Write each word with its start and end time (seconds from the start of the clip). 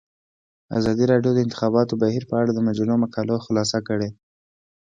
ازادي 0.77 1.05
راډیو 1.11 1.31
د 1.33 1.35
د 1.37 1.43
انتخاباتو 1.45 1.99
بهیر 2.03 2.23
په 2.29 2.35
اړه 2.41 2.51
د 2.53 2.59
مجلو 2.67 2.95
مقالو 3.03 3.43
خلاصه 3.45 3.77
کړې. 3.87 4.09